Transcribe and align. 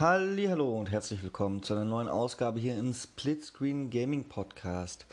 Hallo 0.00 0.78
und 0.78 0.92
herzlich 0.92 1.24
willkommen 1.24 1.60
zu 1.64 1.74
einer 1.74 1.84
neuen 1.84 2.08
Ausgabe 2.08 2.60
hier 2.60 2.78
im 2.78 2.94
Splitscreen 2.94 3.90
Gaming 3.90 4.28
Podcast. 4.28 5.06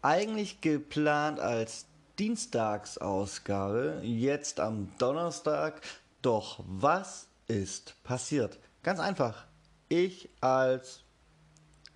Eigentlich 0.00 0.62
geplant 0.62 1.38
als 1.38 1.84
Dienstagsausgabe, 2.18 4.00
jetzt 4.02 4.58
am 4.58 4.88
Donnerstag. 4.96 5.82
Doch 6.22 6.64
was 6.66 7.26
ist 7.48 8.02
passiert? 8.02 8.58
Ganz 8.82 8.98
einfach. 8.98 9.44
Ich 9.90 10.30
als, 10.40 11.02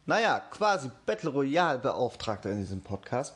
naja, 0.04 0.38
quasi 0.38 0.90
Battle 1.06 1.30
Royale 1.30 1.78
Beauftragter 1.78 2.50
in 2.50 2.58
diesem 2.58 2.82
Podcast, 2.82 3.34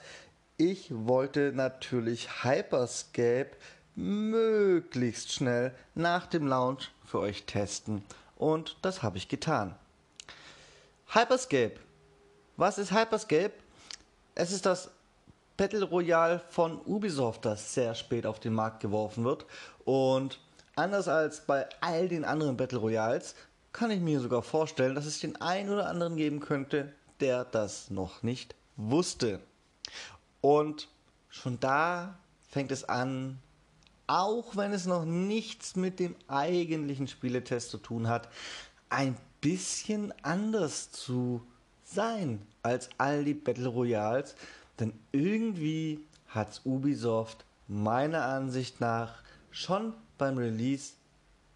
ich 0.59 0.91
wollte 0.91 1.53
natürlich 1.55 2.45
Hyperscape 2.45 3.53
möglichst 3.95 5.33
schnell 5.33 5.75
nach 5.95 6.27
dem 6.27 6.47
Launch 6.47 6.91
für 7.07 7.21
euch 7.21 7.47
testen 7.47 8.05
und 8.39 8.77
das 8.83 9.03
habe 9.03 9.19
ich 9.19 9.29
getan. 9.29 9.75
Hyperscape. 11.13 11.75
Was 12.57 12.79
ist 12.79 12.93
Hyperscape? 12.93 13.53
Es 14.35 14.53
ist 14.53 14.65
das 14.65 14.91
Battle 15.57 15.85
Royale 15.85 16.41
von 16.49 16.81
Ubisoft, 16.87 17.45
das 17.45 17.75
sehr 17.75 17.95
spät 17.95 18.25
auf 18.25 18.39
den 18.39 18.53
Markt 18.55 18.81
geworfen 18.81 19.25
wird. 19.25 19.45
Und 19.85 20.41
anders 20.77 21.09
als 21.09 21.41
bei 21.41 21.69
all 21.81 22.09
den 22.09 22.25
anderen 22.25 22.57
Battle 22.57 22.79
Royals 22.79 23.35
kann 23.73 23.91
ich 23.91 24.01
mir 24.01 24.21
sogar 24.21 24.43
vorstellen, 24.43 24.95
dass 24.95 25.07
es 25.07 25.21
den 25.21 25.41
einen 25.41 25.71
oder 25.71 25.89
anderen 25.89 26.17
geben 26.17 26.41
könnte, 26.41 26.93
der 27.21 27.45
das 27.45 27.91
noch 27.91 28.23
nicht 28.23 28.55
wusste. 28.77 29.41
Und 30.41 30.89
schon 31.29 31.59
da 31.59 32.19
fängt 32.49 32.71
es 32.71 32.89
an, 32.89 33.41
auch 34.09 34.57
wenn 34.57 34.73
es 34.73 34.87
noch 34.87 35.05
nichts 35.05 35.77
mit 35.77 36.01
dem 36.01 36.17
eigentlichen 36.27 37.07
Spieletest 37.07 37.71
zu 37.71 37.79
tun 37.79 38.09
hat, 38.09 38.29
ein 38.89 39.17
bisschen 39.41 40.13
anders 40.23 40.91
zu 40.91 41.43
sein 41.85 42.45
als 42.63 42.89
all 42.99 43.25
die 43.25 43.35
Battle 43.35 43.69
Royals. 43.69 44.35
Denn 44.81 44.93
irgendwie 45.13 46.01
hat 46.27 46.61
Ubisoft 46.65 47.45
meiner 47.69 48.25
Ansicht 48.25 48.81
nach 48.81 49.23
schon 49.51 49.95
beim 50.17 50.39
Release 50.39 50.95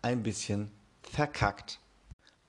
ein 0.03 0.22
bisschen 0.22 0.70
verkackt. 1.03 1.78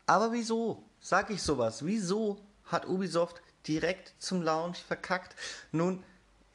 Aber 0.05 0.31
wieso 0.33 0.83
sage 0.99 1.33
ich 1.33 1.41
sowas? 1.41 1.85
Wieso 1.85 2.39
hat 2.65 2.87
Ubisoft 2.87 3.41
direkt 3.67 4.13
zum 4.19 4.41
Launch 4.41 4.77
verkackt? 4.77 5.35
Nun, 5.71 6.03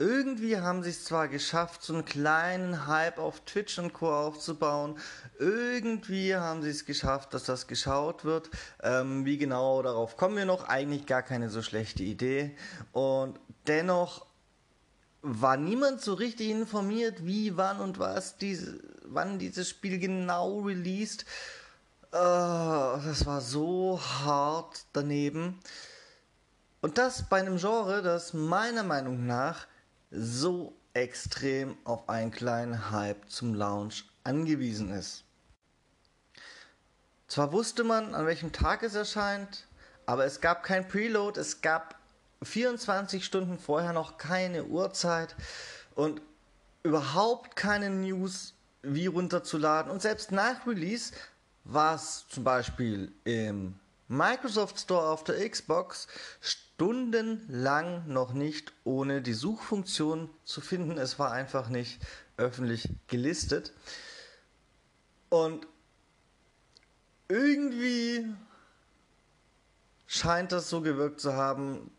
irgendwie 0.01 0.57
haben 0.59 0.85
sie 0.85 0.91
es 0.91 1.05
zwar 1.05 1.27
geschafft, 1.27 1.83
so 1.83 1.93
einen 1.93 2.05
kleinen 2.05 2.87
Hype 2.87 3.19
auf 3.19 3.41
Twitch 3.41 3.79
und 3.81 3.93
Co. 3.93 4.15
aufzubauen. 4.15 4.97
Irgendwie 5.41 6.37
haben 6.37 6.63
sie 6.63 6.71
es 6.71 6.85
geschafft, 6.85 7.35
dass 7.35 7.43
das 7.45 7.67
geschaut 7.67 8.25
wird. 8.25 8.49
Ähm, 8.81 9.25
wie 9.25 9.39
genau, 9.39 9.83
darauf 9.83 10.17
kommen 10.17 10.37
wir 10.37 10.45
noch. 10.45 10.69
Eigentlich 10.69 11.07
gar 11.07 11.23
keine 11.23 11.51
so 11.51 11.63
schlechte 11.63 12.05
Idee. 12.05 12.57
Und 12.93 13.41
dennoch 13.67 14.27
war 15.23 15.57
niemand 15.57 16.01
so 16.01 16.15
richtig 16.15 16.51
informiert, 16.51 17.27
wie, 17.27 17.57
wann 17.57 17.81
und 17.81 17.99
was 17.99 18.39
diese, 18.39 18.79
wann 19.03 19.41
dieses 19.41 19.69
Spiel 19.69 19.99
genau 19.99 20.61
released. 20.61 21.23
Äh, 22.13 22.19
das 22.19 23.27
war 23.27 23.41
so 23.41 24.01
hart 24.01 24.85
daneben. 24.93 25.59
Und 26.83 26.99
das 26.99 27.29
bei 27.29 27.41
einem 27.41 27.57
Genre, 27.57 28.01
das 28.03 28.33
meiner 28.33 28.85
Meinung 28.85 29.27
nach 29.27 29.67
so 30.11 30.77
extrem 30.95 31.77
auf 31.85 32.09
einen 32.09 32.31
kleinen 32.31 32.91
Hype 32.91 33.29
zum 33.29 33.55
Launch 33.55 34.05
angewiesen 34.25 34.91
ist. 34.91 35.25
Zwar 37.29 37.53
wusste 37.53 37.85
man, 37.85 38.15
an 38.15 38.27
welchem 38.27 38.53
Tag 38.53 38.83
es 38.83 38.95
erscheint, 38.95 39.67
aber 40.07 40.25
es 40.25 40.41
gab 40.41 40.63
kein 40.63 40.89
Preload, 40.89 41.39
es 41.39 41.61
gab 41.61 41.99
24 42.43 43.25
Stunden 43.25 43.59
vorher 43.59 43.93
noch 43.93 44.17
keine 44.17 44.65
Uhrzeit 44.65 45.37
und 45.95 46.23
überhaupt 46.83 47.57
keine 47.57 47.91
News, 47.91 48.55
wie 48.83 49.07
runterzuladen. 49.07 49.91
Und 49.91 50.01
selbst 50.01 50.33
nach 50.33 50.67
Release 50.67 51.13
war 51.65 51.97
es 51.97 52.27
zum 52.29 52.45
Beispiel 52.45 53.13
im 53.25 53.79
Microsoft 54.09 54.81
Store 54.81 55.09
auf 55.09 55.23
der 55.23 55.49
Xbox 55.49 56.09
stundenlang 56.41 58.09
noch 58.09 58.33
nicht 58.33 58.73
ohne 58.85 59.21
die 59.21 59.35
Suchfunktion 59.35 60.31
zu 60.45 60.61
finden. 60.61 60.97
Es 60.97 61.19
war 61.19 61.31
einfach 61.31 61.69
nicht 61.69 62.01
öffentlich 62.39 62.89
gelistet. 63.07 63.75
Und 65.29 65.67
irgendwie 67.29 68.25
scheint 70.07 70.53
das 70.53 70.71
so 70.71 70.81
gewirkt 70.81 71.21
zu 71.21 71.35
haben, 71.35 71.91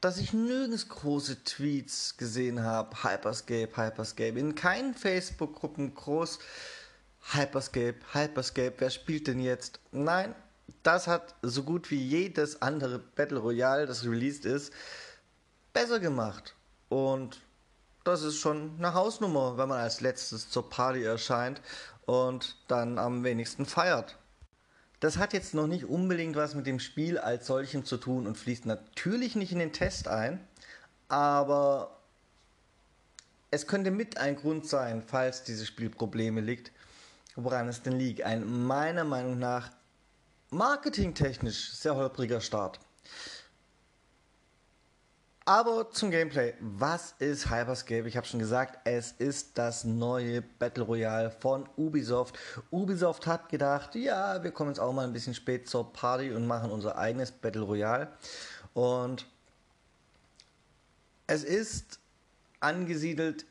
dass 0.00 0.18
ich 0.18 0.32
nirgends 0.32 0.88
große 0.88 1.42
Tweets 1.44 2.16
gesehen 2.16 2.62
habe. 2.62 3.02
Hyperscape, 3.02 3.76
Hyperscape. 3.76 4.38
In 4.38 4.54
keinen 4.54 4.94
Facebook-Gruppen 4.94 5.94
groß. 5.94 6.38
Hyperscape, 7.32 7.96
Hyperscape. 8.12 8.74
Wer 8.78 8.90
spielt 8.90 9.26
denn 9.26 9.40
jetzt? 9.40 9.80
Nein, 9.92 10.34
das 10.82 11.06
hat 11.06 11.34
so 11.42 11.62
gut 11.62 11.90
wie 11.90 12.02
jedes 12.02 12.62
andere 12.62 12.98
Battle 12.98 13.38
Royale, 13.38 13.86
das 13.86 14.04
released 14.04 14.44
ist, 14.44 14.72
besser 15.72 16.00
gemacht. 16.00 16.54
Und 16.88 17.40
das 18.04 18.22
ist 18.22 18.38
schon 18.38 18.74
eine 18.78 18.94
Hausnummer, 18.94 19.58
wenn 19.58 19.68
man 19.68 19.80
als 19.80 20.00
letztes 20.00 20.48
zur 20.50 20.68
Party 20.70 21.02
erscheint 21.02 21.60
und 22.06 22.56
dann 22.68 22.98
am 22.98 23.22
wenigsten 23.24 23.66
feiert. 23.66 24.16
Das 25.00 25.16
hat 25.16 25.32
jetzt 25.32 25.54
noch 25.54 25.66
nicht 25.66 25.84
unbedingt 25.84 26.36
was 26.36 26.54
mit 26.54 26.66
dem 26.66 26.78
Spiel 26.78 27.18
als 27.18 27.46
solchem 27.46 27.84
zu 27.84 27.96
tun 27.96 28.26
und 28.26 28.36
fließt 28.36 28.66
natürlich 28.66 29.34
nicht 29.34 29.52
in 29.52 29.58
den 29.58 29.72
Test 29.72 30.08
ein, 30.08 30.46
aber 31.08 31.96
es 33.50 33.66
könnte 33.66 33.90
mit 33.90 34.18
ein 34.18 34.36
Grund 34.36 34.66
sein, 34.66 35.02
falls 35.02 35.42
dieses 35.42 35.66
Spiel 35.66 35.90
Probleme 35.90 36.40
liegt, 36.40 36.70
woran 37.34 37.68
es 37.68 37.82
denn 37.82 37.98
liegt. 37.98 38.22
Ein 38.22 38.66
meiner 38.66 39.04
Meinung 39.04 39.38
nach 39.38 39.70
marketingtechnisch 40.50 41.72
sehr 41.72 41.96
holpriger 41.96 42.40
Start. 42.40 42.80
Aber 45.46 45.90
zum 45.90 46.10
Gameplay. 46.12 46.54
Was 46.60 47.14
ist 47.18 47.50
Hyperscape? 47.50 48.06
Ich 48.06 48.16
habe 48.16 48.26
schon 48.26 48.38
gesagt, 48.38 48.78
es 48.84 49.12
ist 49.12 49.58
das 49.58 49.84
neue 49.84 50.42
Battle 50.42 50.84
Royale 50.84 51.30
von 51.30 51.68
Ubisoft. 51.76 52.38
Ubisoft 52.70 53.26
hat 53.26 53.48
gedacht, 53.48 53.94
ja, 53.96 54.44
wir 54.44 54.52
kommen 54.52 54.70
jetzt 54.70 54.78
auch 54.78 54.92
mal 54.92 55.04
ein 55.04 55.12
bisschen 55.12 55.34
spät 55.34 55.68
zur 55.68 55.92
Party 55.92 56.30
und 56.30 56.46
machen 56.46 56.70
unser 56.70 56.98
eigenes 56.98 57.32
Battle 57.32 57.62
Royale. 57.62 58.12
Und 58.74 59.26
es 61.26 61.42
ist 61.42 61.98
angesiedelt 62.60 63.46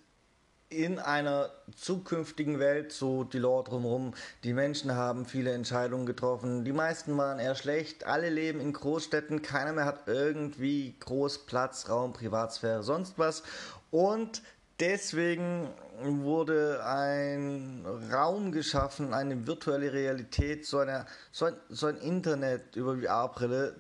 in 0.70 1.00
einer 1.00 1.50
zukünftigen 1.76 2.60
Welt, 2.60 2.92
so 2.92 3.24
die 3.24 3.40
Lore 3.40 3.64
drumherum, 3.64 4.14
die 4.44 4.54
Menschen 4.54 4.94
haben 4.96 5.26
viele 5.26 5.52
Entscheidungen 5.52 6.06
getroffen, 6.06 6.64
die 6.64 6.72
meisten 6.72 7.18
waren 7.18 7.40
eher 7.40 7.56
schlecht, 7.56 8.06
alle 8.06 8.30
leben 8.30 8.62
in 8.62 8.72
Großstädten, 8.74 9.42
keiner 9.42 9.74
mehr 9.74 9.86
hat 9.86 10.08
irgendwie 10.08 10.96
groß 11.00 11.48
Platz, 11.48 11.90
Raum, 11.90 12.14
Privatsphäre, 12.14 12.84
sonst 12.84 13.18
was. 13.18 13.42
Und 13.90 14.44
deswegen 14.80 15.70
wurde 16.04 16.86
ein 16.86 17.84
Raum 18.12 18.52
geschaffen, 18.52 19.16
eine 19.16 19.48
virtuelle 19.48 19.92
Realität, 19.92 20.68
so, 20.68 20.78
eine, 20.78 21.08
so, 21.32 21.46
ein, 21.46 21.56
so 21.70 21.88
ein 21.88 21.98
Internet 21.98 22.76
über 22.76 22.96
VR-Brille, 22.96 23.76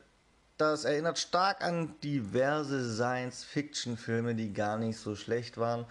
das 0.57 0.83
erinnert 0.83 1.19
stark 1.19 1.63
an 1.63 1.95
diverse 2.03 2.93
Science-Fiction-Filme, 2.93 4.35
die 4.35 4.51
gar 4.51 4.77
nicht 4.77 4.97
so 4.97 5.15
schlecht 5.15 5.57
waren 5.57 5.85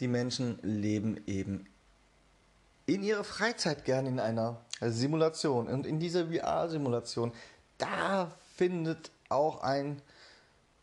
die 0.00 0.08
Menschen 0.08 0.58
leben 0.62 1.22
eben 1.26 1.66
in 2.86 3.02
ihrer 3.02 3.24
Freizeit 3.24 3.84
gern 3.84 4.06
in 4.06 4.18
einer 4.18 4.64
Simulation. 4.80 5.68
Und 5.68 5.86
in 5.86 6.00
dieser 6.00 6.26
VR-Simulation, 6.26 7.32
da 7.78 8.32
findet 8.56 9.10
auch 9.28 9.62
ein, 9.62 10.02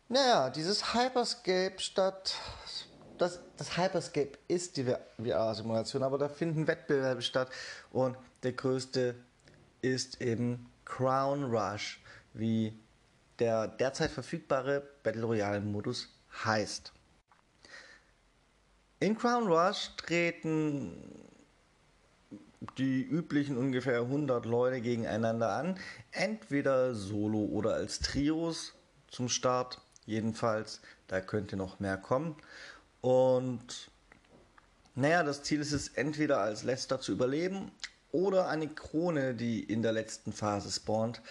naja, 0.08 0.50
dieses 0.50 0.94
Hyperscape 0.94 1.78
statt. 1.78 2.34
Das, 3.18 3.40
das 3.56 3.76
Hyperscape 3.76 4.38
ist 4.46 4.76
die 4.76 4.84
VR-Simulation, 5.22 6.02
aber 6.02 6.18
da 6.18 6.28
finden 6.28 6.66
Wettbewerbe 6.66 7.20
statt. 7.20 7.50
Und 7.90 8.16
der 8.42 8.52
größte 8.52 9.16
ist 9.82 10.20
eben 10.22 10.70
Crown 10.84 11.44
Rush, 11.44 12.00
wie 12.32 12.78
der 13.38 13.68
derzeit 13.68 14.10
verfügbare 14.10 14.82
Battle 15.02 15.24
Royale-Modus 15.24 16.08
heißt. 16.44 16.92
In 19.00 19.16
Crown 19.16 19.46
Rush 19.46 19.90
treten 19.96 20.92
die 22.78 23.02
üblichen 23.02 23.56
ungefähr 23.56 24.00
100 24.00 24.44
Leute 24.44 24.80
gegeneinander 24.80 25.52
an, 25.52 25.78
entweder 26.10 26.96
solo 26.96 27.44
oder 27.44 27.74
als 27.74 28.00
Trios 28.00 28.74
zum 29.06 29.28
Start. 29.28 29.80
Jedenfalls, 30.04 30.80
da 31.06 31.20
könnte 31.20 31.56
noch 31.56 31.78
mehr 31.78 31.96
kommen. 31.96 32.34
Und 33.00 33.88
naja, 34.96 35.22
das 35.22 35.44
Ziel 35.44 35.60
ist 35.60 35.72
es, 35.72 35.90
entweder 35.90 36.40
als 36.40 36.64
Letzter 36.64 37.00
zu 37.00 37.12
überleben 37.12 37.70
oder 38.10 38.48
eine 38.48 38.66
Krone, 38.66 39.34
die 39.34 39.62
in 39.62 39.82
der 39.82 39.92
letzten 39.92 40.32
Phase 40.32 40.72
spawnt, 40.72 41.22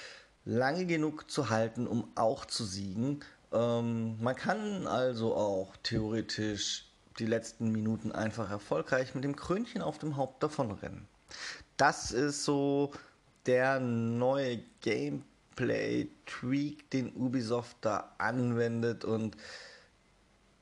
lange 0.46 0.86
genug 0.86 1.30
zu 1.30 1.50
halten, 1.50 1.86
um 1.86 2.10
auch 2.16 2.46
zu 2.46 2.64
siegen. 2.64 3.26
Ähm, 3.52 4.22
man 4.22 4.38
kann 4.38 4.88
also 4.88 5.36
auch 5.36 5.76
theoretisch 5.84 6.87
die 7.20 7.26
letzten 7.26 7.72
Minuten 7.72 8.12
einfach 8.12 8.52
erfolgreich 8.52 9.16
mit 9.16 9.24
dem 9.24 9.36
Krönchen 9.36 9.82
auf 9.82 9.98
dem 9.98 10.18
Haupt 10.18 10.44
davonrennen. 10.44 11.08
Das 11.78 12.12
ist 12.12 12.44
so 12.44 12.92
der 13.46 13.80
neue 13.80 14.60
Gameplay-Tweak, 14.82 16.90
den 16.92 17.14
Ubisoft 17.14 17.78
da 17.82 18.14
anwendet 18.18 19.06
und 19.06 19.38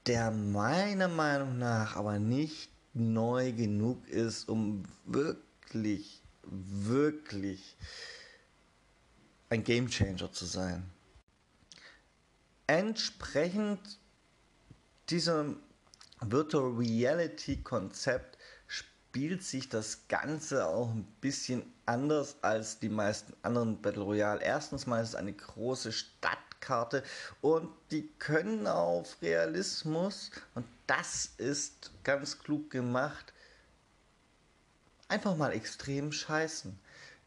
der 0.06 0.30
meiner 0.32 1.08
Meinung 1.08 1.58
nach 1.58 1.96
aber 1.96 2.20
nicht 2.20 2.70
neu 2.94 3.52
genug 3.52 4.08
ist, 4.08 4.48
um 4.48 4.84
wirklich, 5.06 6.22
wirklich 6.44 7.76
ein 9.50 9.64
Gamechanger 9.64 10.32
zu 10.32 10.46
sein. 10.46 10.88
Entsprechend 12.68 13.80
diesem 15.10 15.58
Virtual 16.32 16.72
Reality 16.72 17.62
Konzept 17.62 18.38
spielt 18.68 19.44
sich 19.44 19.70
das 19.70 20.08
Ganze 20.08 20.66
auch 20.68 20.90
ein 20.90 21.06
bisschen 21.22 21.64
anders 21.86 22.38
als 22.42 22.80
die 22.80 22.90
meisten 22.90 23.34
anderen 23.44 23.82
Battle 23.82 24.04
Royale. 24.04 24.42
Erstens 24.42 24.88
mal 24.88 25.02
ist 25.02 25.10
es 25.10 25.16
eine 25.16 25.34
große 25.34 25.92
Stadtkarte 25.92 27.04
und 27.42 27.70
die 27.92 28.10
können 28.20 28.68
auf 28.68 29.22
Realismus 29.22 30.32
und 30.54 30.66
das 30.88 31.32
ist 31.38 31.92
ganz 32.04 32.40
klug 32.40 32.70
gemacht 32.70 33.34
einfach 35.08 35.36
mal 35.36 35.52
extrem 35.52 36.12
scheißen. 36.12 36.78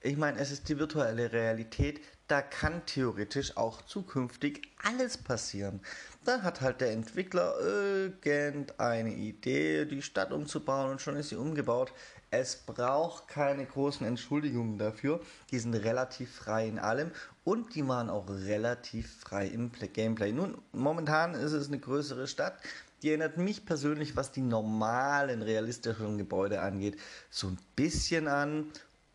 Ich 0.01 0.17
meine, 0.17 0.39
es 0.39 0.51
ist 0.51 0.69
die 0.69 0.79
virtuelle 0.79 1.33
Realität, 1.33 2.01
da 2.29 2.43
kann 2.43 2.85
theoretisch 2.87 3.57
auch 3.57 3.83
zukünftig 3.83 4.69
alles 4.83 5.19
passieren. 5.19 5.81
Da 6.29 6.43
hat 6.43 6.61
halt 6.61 6.83
der 6.83 6.93
Entwickler 6.93 7.59
irgendeine 7.59 9.15
Idee, 9.15 9.87
die 9.87 10.03
Stadt 10.03 10.31
umzubauen 10.31 10.91
und 10.91 11.01
schon 11.01 11.17
ist 11.17 11.31
sie 11.31 11.37
umgebaut. 11.37 11.91
Es 12.31 12.55
braucht 12.55 13.29
keine 13.29 13.65
großen 13.65 14.07
Entschuldigungen 14.07 14.77
dafür. 14.77 15.23
Die 15.51 15.59
sind 15.59 15.73
relativ 15.73 16.31
frei 16.31 16.69
in 16.69 16.79
allem 16.79 17.13
und 17.45 17.75
die 17.75 17.89
waren 17.89 18.11
auch 18.11 18.29
relativ 18.29 19.21
frei 19.21 19.47
im 19.47 19.73
Gameplay. 19.73 20.33
Nun, 20.33 20.59
momentan 20.73 21.33
ist 21.33 21.53
es 21.53 21.69
eine 21.69 21.79
größere 21.79 22.27
Stadt. 22.27 22.59
Die 23.01 23.09
erinnert 23.09 23.39
mich 23.39 23.65
persönlich, 23.65 24.15
was 24.15 24.31
die 24.31 24.43
normalen, 24.43 25.41
realistischen 25.41 26.19
Gebäude 26.19 26.61
angeht, 26.61 26.99
so 27.31 27.47
ein 27.47 27.59
bisschen 27.75 28.29
an. 28.29 28.67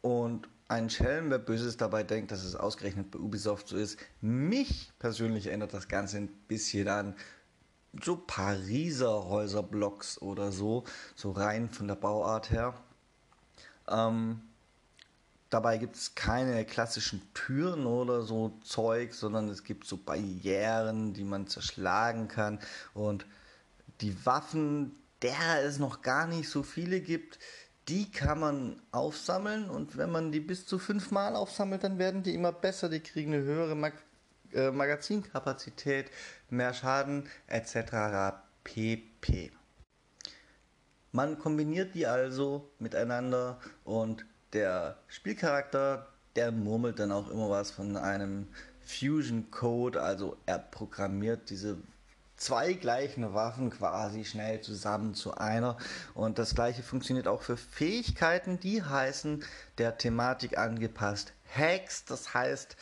Und 0.01 0.49
ein 0.67 0.89
Schelm, 0.89 1.29
wer 1.29 1.39
Böses 1.39 1.77
dabei 1.77 2.03
denkt, 2.03 2.31
dass 2.31 2.43
es 2.43 2.55
ausgerechnet 2.55 3.11
bei 3.11 3.19
Ubisoft 3.19 3.67
so 3.67 3.77
ist. 3.77 3.99
Mich 4.21 4.91
persönlich 4.99 5.47
erinnert 5.47 5.73
das 5.73 5.87
Ganze 5.87 6.17
ein 6.17 6.29
bisschen 6.47 6.87
an 6.87 7.15
so 8.01 8.15
Pariser 8.15 9.25
Häuserblocks 9.25 10.21
oder 10.21 10.51
so, 10.51 10.83
so 11.15 11.31
rein 11.31 11.69
von 11.69 11.87
der 11.87 11.95
Bauart 11.95 12.49
her. 12.49 12.73
Ähm, 13.87 14.41
dabei 15.49 15.77
gibt 15.77 15.95
es 15.95 16.15
keine 16.15 16.65
klassischen 16.65 17.21
Türen 17.33 17.85
oder 17.85 18.23
so 18.23 18.57
Zeug, 18.63 19.13
sondern 19.13 19.49
es 19.49 19.63
gibt 19.63 19.85
so 19.85 19.97
Barrieren, 19.97 21.13
die 21.13 21.23
man 21.23 21.47
zerschlagen 21.47 22.27
kann 22.27 22.59
und 22.93 23.25
die 24.01 24.25
Waffen, 24.25 24.95
derer 25.21 25.61
es 25.63 25.77
noch 25.77 26.01
gar 26.01 26.25
nicht 26.27 26.49
so 26.49 26.63
viele 26.63 26.99
gibt, 26.99 27.37
die 27.89 28.09
kann 28.11 28.39
man 28.39 28.81
aufsammeln 28.91 29.69
und 29.69 29.97
wenn 29.97 30.11
man 30.11 30.31
die 30.31 30.39
bis 30.39 30.65
zu 30.65 30.79
fünfmal 30.79 31.35
aufsammelt, 31.35 31.83
dann 31.83 31.99
werden 31.99 32.23
die 32.23 32.33
immer 32.33 32.51
besser. 32.51 32.89
Die 32.89 33.01
kriegen 33.01 33.33
eine 33.33 33.43
höhere 33.43 33.75
Mag 33.75 33.93
äh, 34.53 34.71
Magazinkapazität, 34.71 36.11
mehr 36.49 36.73
Schaden 36.73 37.27
etc. 37.47 38.37
pp. 38.63 39.51
Man 41.11 41.37
kombiniert 41.37 41.93
die 41.93 42.07
also 42.07 42.71
miteinander 42.79 43.59
und 43.83 44.25
der 44.53 44.97
Spielcharakter, 45.07 46.07
der 46.35 46.51
murmelt 46.51 46.99
dann 46.99 47.11
auch 47.11 47.29
immer 47.29 47.49
was 47.49 47.71
von 47.71 47.97
einem 47.97 48.47
Fusion 48.81 49.51
Code, 49.51 50.01
also 50.01 50.37
er 50.45 50.59
programmiert 50.59 51.49
diese 51.49 51.77
zwei 52.43 52.73
gleichen 52.73 53.33
Waffen 53.33 53.69
quasi 53.69 54.25
schnell 54.25 54.61
zusammen 54.61 55.15
zu 55.15 55.35
einer. 55.35 55.77
Und 56.13 56.37
das 56.39 56.55
gleiche 56.55 56.83
funktioniert 56.83 57.27
auch 57.27 57.41
für 57.41 57.57
Fähigkeiten, 57.57 58.59
die 58.59 58.83
heißen 58.83 59.43
der 59.77 59.97
Thematik 59.97 60.57
angepasst 60.57 61.33
Hacks. 61.55 62.03
Das 62.05 62.33
heißt, 62.33 62.75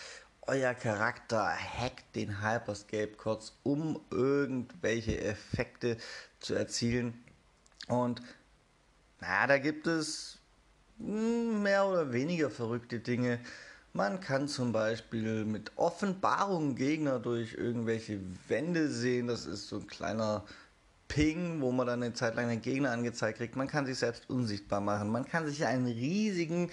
euer 0.47 0.73
Charakter 0.73 1.55
hackt 1.79 2.15
den 2.15 2.41
Hyperscape 2.41 3.13
kurz, 3.17 3.53
um 3.63 4.01
irgendwelche 4.09 5.21
Effekte 5.21 5.97
zu 6.39 6.55
erzielen. 6.55 7.23
Und 7.87 8.21
na, 9.19 9.45
da 9.45 9.59
gibt 9.59 9.85
es 9.85 10.39
hm, 10.97 11.61
mehr 11.61 11.85
oder 11.85 12.11
weniger 12.11 12.49
verrückte 12.49 12.99
Dinge. 12.99 13.39
Man 13.93 14.21
kann 14.21 14.47
zum 14.47 14.71
Beispiel 14.71 15.43
mit 15.43 15.73
Offenbarung 15.75 16.75
Gegner 16.75 17.19
durch 17.19 17.55
irgendwelche 17.55 18.21
Wände 18.47 18.89
sehen. 18.89 19.27
Das 19.27 19.45
ist 19.45 19.67
so 19.67 19.77
ein 19.77 19.87
kleiner 19.87 20.45
Ping, 21.09 21.59
wo 21.59 21.73
man 21.73 21.87
dann 21.87 22.01
eine 22.01 22.13
Zeit 22.13 22.35
lang 22.35 22.47
den 22.47 22.61
Gegner 22.61 22.91
angezeigt 22.91 23.39
kriegt. 23.39 23.57
Man 23.57 23.67
kann 23.67 23.85
sich 23.85 23.97
selbst 23.97 24.29
unsichtbar 24.29 24.79
machen. 24.79 25.09
Man 25.09 25.25
kann 25.25 25.45
sich 25.45 25.65
einen 25.65 25.87
riesigen 25.87 26.71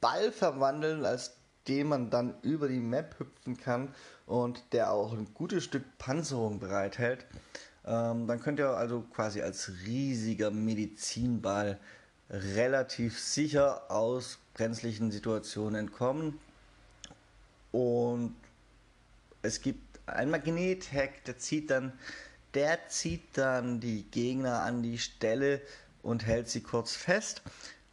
Ball 0.00 0.32
verwandeln, 0.32 1.04
als 1.04 1.32
den 1.68 1.88
man 1.88 2.08
dann 2.08 2.34
über 2.40 2.68
die 2.68 2.80
Map 2.80 3.16
hüpfen 3.18 3.58
kann 3.58 3.94
und 4.24 4.62
der 4.72 4.92
auch 4.92 5.12
ein 5.12 5.34
gutes 5.34 5.64
Stück 5.64 5.84
Panzerung 5.98 6.58
bereithält. 6.58 7.26
Ähm, 7.84 8.26
dann 8.26 8.40
könnt 8.40 8.58
ihr 8.58 8.70
also 8.70 9.02
quasi 9.02 9.42
als 9.42 9.70
riesiger 9.84 10.50
Medizinball 10.50 11.78
relativ 12.30 13.18
sicher 13.20 13.90
aus 13.90 14.38
brenzlichen 14.60 15.10
Situationen 15.10 15.80
entkommen. 15.80 16.38
Und 17.72 18.36
es 19.40 19.62
gibt 19.62 19.98
einen 20.06 20.30
Magnet-Hack, 20.30 21.24
der 21.24 21.38
zieht 21.38 21.70
dann, 21.70 21.94
der 22.52 22.86
zieht 22.88 23.38
dann 23.38 23.80
die 23.80 24.02
Gegner 24.10 24.60
an 24.60 24.82
die 24.82 24.98
Stelle 24.98 25.62
und 26.02 26.26
hält 26.26 26.50
sie 26.50 26.60
kurz 26.60 26.94
fest. 26.94 27.42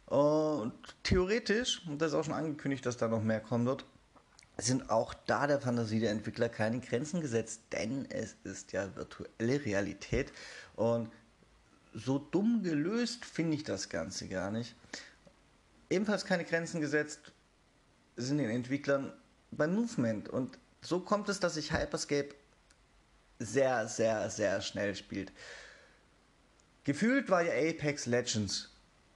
Und 0.04 0.74
theoretisch, 1.04 1.86
und 1.86 2.02
das 2.02 2.12
ist 2.12 2.18
auch 2.18 2.24
schon 2.24 2.34
angekündigt, 2.34 2.84
dass 2.84 2.98
da 2.98 3.08
noch 3.08 3.22
mehr 3.22 3.40
kommen 3.40 3.64
wird, 3.64 3.86
sind 4.58 4.90
auch 4.90 5.14
da 5.14 5.46
der 5.46 5.60
Fantasie 5.60 6.00
der 6.00 6.10
Entwickler 6.10 6.50
keine 6.50 6.80
Grenzen 6.80 7.22
gesetzt, 7.22 7.62
denn 7.72 8.10
es 8.10 8.36
ist 8.44 8.72
ja 8.72 8.94
virtuelle 8.94 9.64
Realität 9.64 10.32
und 10.76 11.08
so 11.94 12.18
dumm 12.18 12.62
gelöst 12.62 13.24
finde 13.24 13.56
ich 13.56 13.64
das 13.64 13.88
Ganze 13.88 14.28
gar 14.28 14.50
nicht. 14.50 14.76
Ebenfalls 15.90 16.24
keine 16.24 16.44
Grenzen 16.44 16.80
gesetzt 16.80 17.32
sind 18.16 18.38
den 18.38 18.50
Entwicklern 18.50 19.12
beim 19.50 19.74
Movement. 19.74 20.28
Und 20.28 20.58
so 20.80 21.00
kommt 21.00 21.28
es, 21.28 21.40
dass 21.40 21.54
sich 21.54 21.72
Hyperscape 21.72 22.34
sehr, 23.38 23.86
sehr, 23.88 24.28
sehr 24.30 24.60
schnell 24.60 24.94
spielt. 24.94 25.32
Gefühlt 26.84 27.30
war 27.30 27.42
ja 27.42 27.52
Apex 27.52 28.06
Legends 28.06 28.70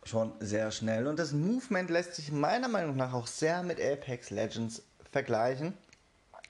schon 0.05 0.33
sehr 0.41 0.71
schnell 0.73 1.07
und 1.07 1.19
das 1.19 1.33
Movement 1.33 1.89
lässt 1.89 2.15
sich 2.15 2.33
meiner 2.33 2.69
Meinung 2.69 2.97
nach 2.97 3.13
auch 3.13 3.27
sehr 3.27 3.63
mit 3.63 3.81
Apex 3.81 4.31
Legends 4.31 4.83
vergleichen. 5.11 5.75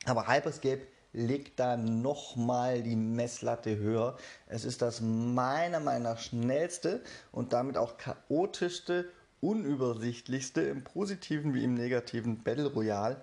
Aber 0.05 0.27
Hyperscape 0.27 0.87
legt 1.13 1.61
da 1.61 1.77
nochmal 1.77 2.83
die 2.83 2.97
Messlatte 2.97 3.77
höher. 3.77 4.17
Es 4.47 4.65
ist 4.65 4.83
das 4.83 5.01
meiner 5.01 5.81
Meinung 5.81 6.05
nach 6.05 6.19
schnellste 6.19 7.03
und 7.31 7.53
damit 7.53 7.77
auch 7.77 7.99
chaotischste, 7.99 9.11
unübersichtlichste 9.43 10.63
im 10.63 10.85
positiven 10.85 11.53
wie 11.53 11.65
im 11.65 11.75
negativen 11.75 12.43
Battle 12.43 12.69
Royale, 12.69 13.21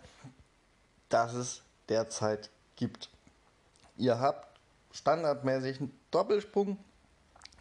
das 1.08 1.34
es 1.34 1.62
derzeit 1.88 2.52
gibt. 2.76 3.10
Ihr 3.98 4.20
habt 4.20 4.60
standardmäßig 4.92 5.80
einen 5.80 5.92
Doppelsprung. 6.12 6.78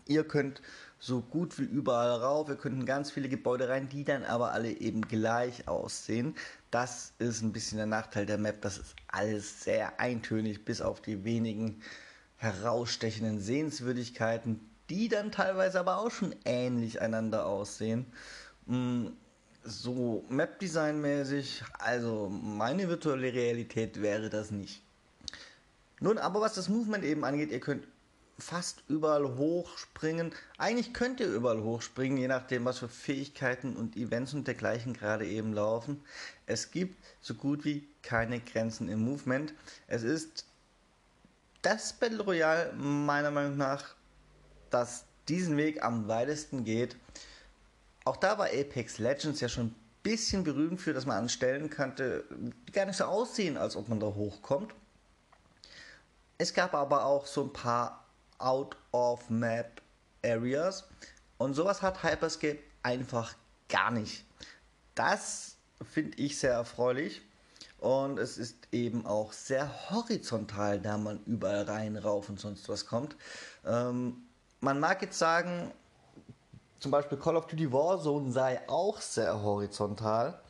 Ihr 0.07 0.25
könnt 0.25 0.61
so 0.99 1.21
gut 1.21 1.59
wie 1.59 1.65
überall 1.65 2.11
rauf. 2.21 2.49
Wir 2.49 2.57
könnten 2.57 2.85
ganz 2.85 3.12
viele 3.12 3.29
Gebäude 3.29 3.69
rein, 3.69 3.88
die 3.88 4.05
dann 4.05 4.25
aber 4.25 4.53
alle 4.53 4.71
eben 4.71 5.03
gleich 5.03 5.69
aussehen. 5.69 6.35
Das 6.71 7.12
ist 7.19 7.43
ein 7.43 7.53
bisschen 7.53 7.79
der 7.79 7.87
Nachteil 7.87 8.27
der 8.27 8.38
Map. 8.38 8.61
Das 8.62 8.79
ist 8.79 8.97
alles 9.07 9.62
sehr 9.62 10.00
eintönig, 10.00 10.65
bis 10.65 10.81
auf 10.81 11.00
die 11.00 11.25
wenigen 11.25 11.81
herausstechenden 12.37 13.41
Sehenswürdigkeiten, 13.41 14.61
die 14.91 15.09
dann 15.09 15.31
teilweise 15.31 15.79
aber 15.79 15.99
auch 15.99 16.11
schon 16.11 16.35
ähnlich 16.45 17.00
einander 17.00 17.47
aussehen. 17.47 18.07
Mm, 18.69 19.09
so 19.65 20.25
Map-Design-mäßig, 20.29 21.65
also 21.79 22.29
meine 22.29 22.89
virtuelle 22.89 23.33
Realität 23.33 24.01
wäre 24.01 24.31
das 24.31 24.51
nicht. 24.51 24.83
Nun, 26.01 26.19
aber 26.19 26.41
was 26.41 26.55
das 26.55 26.69
Movement 26.69 27.05
eben 27.05 27.25
angeht, 27.25 27.51
ihr 27.51 27.61
könnt 27.61 27.87
fast 28.39 28.85
überall 28.89 29.37
hochspringen. 29.37 30.33
Eigentlich 30.59 30.95
könnt 30.95 31.19
ihr 31.19 31.27
überall 31.27 31.63
hochspringen, 31.63 32.19
je 32.19 32.29
nachdem, 32.29 32.65
was 32.65 32.79
für 32.79 32.89
Fähigkeiten 32.89 33.75
und 33.75 33.97
Events 33.97 34.33
und 34.33 34.47
dergleichen 34.47 34.93
gerade 34.93 35.27
eben 35.27 35.53
laufen. 35.53 36.03
Es 36.47 36.71
gibt 36.71 37.03
so 37.21 37.35
gut 37.35 37.65
wie 37.65 37.89
keine 38.03 38.39
Grenzen 38.41 38.89
im 38.89 39.01
Movement. 39.01 39.55
Es 39.89 40.05
ist 40.05 40.47
das 41.63 41.95
Battle 41.95 42.23
Royale 42.23 42.73
meiner 42.75 43.33
Meinung 43.33 43.57
nach, 43.57 43.97
das 44.71 45.05
diesen 45.27 45.57
Weg 45.57 45.83
am 45.83 46.07
weitesten 46.07 46.65
geht. 46.65 46.97
Auch 48.09 48.17
da 48.17 48.38
war 48.38 48.47
Apex 48.47 48.97
Legends 48.97 49.41
ja 49.41 49.50
schon 49.50 49.67
ein 49.67 49.75
bisschen 50.03 50.43
berühmt 50.43 50.81
für, 50.81 50.95
dass 50.95 51.05
man 51.05 51.19
an 51.19 51.29
Stellen 51.29 51.69
kannte, 51.69 52.25
die 52.67 52.73
gar 52.73 52.87
nicht 52.87 52.97
so 52.97 53.05
aussehen, 53.05 53.59
als 53.59 53.77
ob 53.77 53.91
man 53.91 54.00
da 54.00 54.07
hochkommt. 54.07 54.73
Es 56.38 56.55
gab 56.55 56.73
aber 56.73 57.05
auch 57.05 57.27
so 57.27 57.43
ein 57.43 57.53
paar 57.53 58.07
Out-of-Map-Areas 58.38 60.85
und 61.37 61.53
sowas 61.53 61.83
hat 61.83 62.03
Hyperscape 62.03 62.61
einfach 62.83 63.35
gar 63.69 63.91
nicht. 63.91 64.25
Das 64.95 65.59
finde 65.93 66.17
ich 66.17 66.38
sehr 66.38 66.55
erfreulich 66.55 67.21
und 67.77 68.19
es 68.19 68.38
ist 68.38 68.57
eben 68.73 69.05
auch 69.05 69.35
sehr 69.35 69.91
horizontal, 69.91 70.81
da 70.81 70.97
man 70.97 71.23
überall 71.27 71.65
rein, 71.65 71.99
rauf 71.99 72.31
und 72.31 72.41
sonst 72.41 72.71
was 72.71 72.87
kommt. 72.87 73.17
Ähm, 73.67 74.23
man 74.61 74.81
mag 74.81 75.03
jetzt 75.03 75.19
sagen, 75.19 75.75
zum 76.81 76.91
Beispiel 76.91 77.19
Call 77.19 77.37
of 77.37 77.47
Duty 77.47 77.73
Warzone 77.73 78.33
sei 78.33 78.61
auch 78.69 79.01
sehr 79.01 79.43
horizontal. 79.43 80.41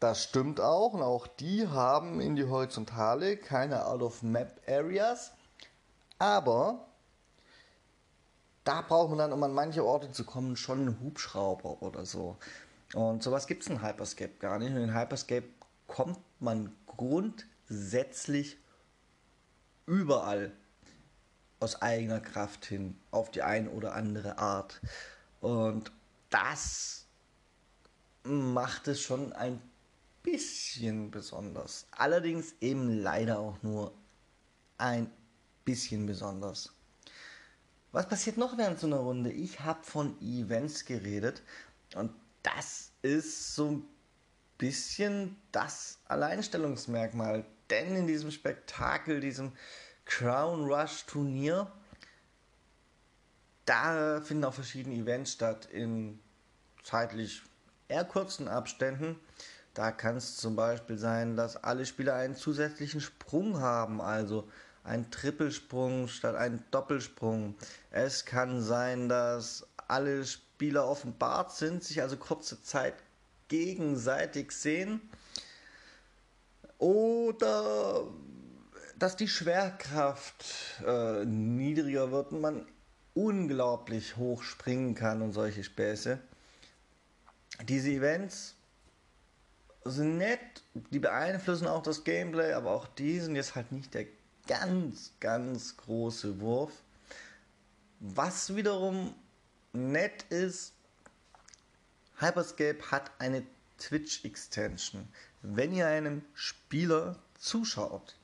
Das 0.00 0.22
stimmt 0.22 0.60
auch 0.60 0.92
und 0.92 1.02
auch 1.02 1.26
die 1.26 1.66
haben 1.66 2.20
in 2.20 2.36
die 2.36 2.44
Horizontale 2.44 3.36
keine 3.36 3.86
Out-of-Map-Areas. 3.86 5.32
Aber 6.18 6.86
da 8.64 8.82
braucht 8.82 9.10
man 9.10 9.18
dann, 9.18 9.32
um 9.32 9.42
an 9.42 9.52
manche 9.52 9.84
Orte 9.84 10.10
zu 10.10 10.24
kommen, 10.24 10.56
schon 10.56 10.80
einen 10.80 11.00
Hubschrauber 11.00 11.82
oder 11.82 12.06
so. 12.06 12.36
Und 12.94 13.22
sowas 13.22 13.46
gibt 13.46 13.62
es 13.62 13.68
in 13.68 13.82
Hyperscape 13.82 14.38
gar 14.38 14.58
nicht. 14.58 14.70
Und 14.70 14.78
in 14.78 14.94
Hyperscape 14.94 15.48
kommt 15.86 16.18
man 16.40 16.74
grundsätzlich 16.86 18.58
überall 19.86 20.52
aus 21.60 21.80
eigener 21.82 22.20
Kraft 22.20 22.64
hin, 22.64 22.98
auf 23.10 23.30
die 23.30 23.42
eine 23.42 23.70
oder 23.70 23.94
andere 23.94 24.38
Art. 24.38 24.80
Und 25.44 25.92
das 26.30 27.04
macht 28.22 28.88
es 28.88 29.02
schon 29.02 29.34
ein 29.34 29.60
bisschen 30.22 31.10
besonders. 31.10 31.86
Allerdings 31.90 32.54
eben 32.62 32.88
leider 32.88 33.40
auch 33.40 33.62
nur 33.62 33.92
ein 34.78 35.10
bisschen 35.66 36.06
besonders. 36.06 36.72
Was 37.92 38.08
passiert 38.08 38.38
noch 38.38 38.56
während 38.56 38.80
so 38.80 38.86
einer 38.86 38.96
Runde? 38.96 39.30
Ich 39.32 39.60
habe 39.60 39.84
von 39.84 40.18
Events 40.22 40.86
geredet 40.86 41.42
und 41.94 42.10
das 42.42 42.92
ist 43.02 43.54
so 43.54 43.72
ein 43.72 43.84
bisschen 44.56 45.36
das 45.52 45.98
Alleinstellungsmerkmal. 46.08 47.44
Denn 47.68 47.94
in 47.94 48.06
diesem 48.06 48.30
Spektakel, 48.30 49.20
diesem 49.20 49.52
Crown 50.06 50.64
Rush 50.64 51.04
Turnier, 51.04 51.70
da 53.64 54.20
finden 54.20 54.44
auch 54.44 54.54
verschiedene 54.54 54.96
Events 54.96 55.32
statt 55.32 55.66
in 55.66 56.20
zeitlich 56.82 57.42
eher 57.88 58.04
kurzen 58.04 58.48
Abständen. 58.48 59.16
Da 59.72 59.90
kann 59.90 60.16
es 60.16 60.36
zum 60.36 60.54
Beispiel 60.54 60.98
sein, 60.98 61.36
dass 61.36 61.56
alle 61.56 61.84
Spieler 61.84 62.14
einen 62.14 62.36
zusätzlichen 62.36 63.00
Sprung 63.00 63.60
haben, 63.60 64.00
also 64.00 64.48
ein 64.84 65.10
Trippelsprung 65.10 66.08
statt 66.08 66.36
ein 66.36 66.62
Doppelsprung. 66.70 67.54
Es 67.90 68.24
kann 68.24 68.62
sein, 68.62 69.08
dass 69.08 69.66
alle 69.88 70.24
Spieler 70.24 70.86
offenbart 70.86 71.52
sind, 71.52 71.82
sich 71.82 72.02
also 72.02 72.16
kurze 72.16 72.62
Zeit 72.62 72.94
gegenseitig 73.48 74.52
sehen. 74.52 75.00
Oder 76.78 78.04
dass 78.98 79.16
die 79.16 79.28
Schwerkraft 79.28 80.44
äh, 80.86 81.24
niedriger 81.24 82.12
wird 82.12 82.32
und 82.32 82.40
man 82.40 82.66
unglaublich 83.14 84.16
hoch 84.16 84.42
springen 84.42 84.94
kann 84.94 85.22
und 85.22 85.32
solche 85.32 85.64
Späße. 85.64 86.18
Diese 87.68 87.90
Events 87.90 88.54
sind 89.84 90.18
nett, 90.18 90.62
die 90.90 90.98
beeinflussen 90.98 91.66
auch 91.66 91.82
das 91.82 92.04
Gameplay, 92.04 92.52
aber 92.52 92.72
auch 92.72 92.86
die 92.86 93.20
sind 93.20 93.36
jetzt 93.36 93.54
halt 93.54 93.70
nicht 93.70 93.94
der 93.94 94.06
ganz, 94.46 95.12
ganz 95.20 95.76
große 95.76 96.40
Wurf. 96.40 96.72
Was 98.00 98.56
wiederum 98.56 99.14
nett 99.72 100.24
ist, 100.30 100.72
Hyperscape 102.18 102.90
hat 102.90 103.10
eine 103.18 103.44
Twitch 103.78 104.24
Extension. 104.24 105.08
Wenn 105.42 105.72
ihr 105.72 105.86
einem 105.86 106.22
Spieler 106.34 107.18
zuschaut 107.38 108.16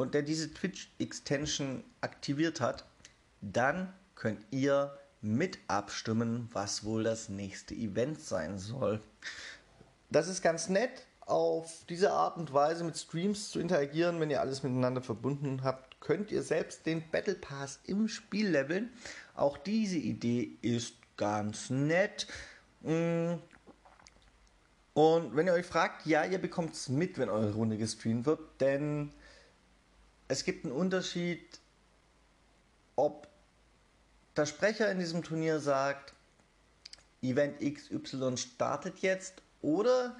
und 0.00 0.14
der 0.14 0.22
diese 0.22 0.52
Twitch 0.52 0.92
Extension 0.98 1.84
aktiviert 2.00 2.60
hat, 2.60 2.84
dann 3.40 3.92
könnt 4.14 4.40
ihr 4.50 4.96
mit 5.22 5.58
abstimmen, 5.68 6.48
was 6.52 6.84
wohl 6.84 7.04
das 7.04 7.28
nächste 7.28 7.74
Event 7.74 8.20
sein 8.20 8.58
soll. 8.58 9.00
Das 10.10 10.28
ist 10.28 10.42
ganz 10.42 10.68
nett, 10.68 11.06
auf 11.30 11.84
diese 11.88 12.12
Art 12.12 12.36
und 12.36 12.52
Weise 12.52 12.82
mit 12.82 12.96
Streams 12.96 13.50
zu 13.50 13.60
interagieren, 13.60 14.18
wenn 14.20 14.30
ihr 14.30 14.40
alles 14.40 14.62
miteinander 14.62 15.00
verbunden 15.00 15.62
habt, 15.62 16.00
könnt 16.00 16.32
ihr 16.32 16.42
selbst 16.42 16.86
den 16.86 17.08
Battle 17.10 17.34
Pass 17.34 17.78
im 17.84 18.08
Spiel 18.08 18.48
leveln. 18.48 18.90
Auch 19.36 19.56
diese 19.56 19.98
Idee 19.98 20.56
ist 20.60 20.94
ganz 21.16 21.70
nett. 21.70 22.26
Mm. 22.80 23.34
Und 24.92 25.36
wenn 25.36 25.46
ihr 25.46 25.52
euch 25.52 25.66
fragt, 25.66 26.04
ja, 26.06 26.24
ihr 26.24 26.38
bekommt 26.38 26.74
es 26.74 26.88
mit, 26.88 27.16
wenn 27.16 27.28
eure 27.28 27.54
Runde 27.54 27.76
gestreamt 27.76 28.26
wird, 28.26 28.40
denn 28.60 29.12
es 30.30 30.44
gibt 30.44 30.64
einen 30.64 30.72
Unterschied, 30.72 31.58
ob 32.94 33.26
der 34.36 34.46
Sprecher 34.46 34.90
in 34.90 35.00
diesem 35.00 35.24
Turnier 35.24 35.58
sagt, 35.58 36.14
Event 37.20 37.58
XY 37.58 38.36
startet 38.36 39.00
jetzt 39.00 39.42
oder 39.60 40.16